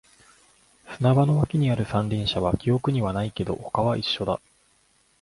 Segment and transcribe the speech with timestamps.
[0.97, 4.41] 砂場の脇にある三輪車は記憶にはないけど、他は一緒だ